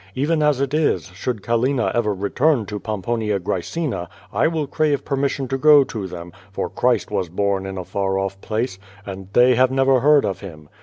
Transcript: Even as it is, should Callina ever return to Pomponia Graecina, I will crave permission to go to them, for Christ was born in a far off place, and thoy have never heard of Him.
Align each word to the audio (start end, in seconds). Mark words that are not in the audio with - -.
Even 0.15 0.41
as 0.41 0.59
it 0.59 0.73
is, 0.73 1.11
should 1.13 1.43
Callina 1.43 1.91
ever 1.93 2.11
return 2.11 2.65
to 2.65 2.79
Pomponia 2.79 3.39
Graecina, 3.39 4.07
I 4.33 4.47
will 4.47 4.65
crave 4.65 5.05
permission 5.05 5.47
to 5.49 5.59
go 5.59 5.83
to 5.83 6.07
them, 6.07 6.31
for 6.51 6.71
Christ 6.71 7.11
was 7.11 7.29
born 7.29 7.67
in 7.67 7.77
a 7.77 7.85
far 7.85 8.17
off 8.17 8.41
place, 8.41 8.79
and 9.05 9.31
thoy 9.31 9.53
have 9.55 9.69
never 9.69 9.99
heard 9.99 10.25
of 10.25 10.39
Him. 10.39 10.69